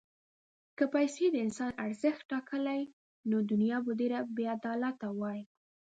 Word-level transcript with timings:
که 0.77 0.85
پیسې 0.93 1.25
د 1.31 1.35
انسان 1.45 1.71
ارزښت 1.85 2.21
ټاکلی، 2.31 2.83
نو 3.29 3.37
دنیا 3.51 3.77
به 3.85 3.91
ډېره 3.99 4.19
بېعدالته 4.37 5.07
وای. 5.19 5.39